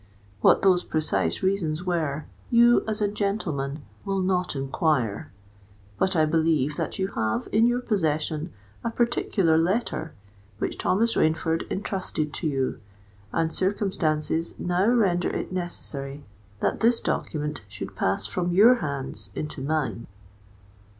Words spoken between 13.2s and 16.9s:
and circumstances now render it necessary that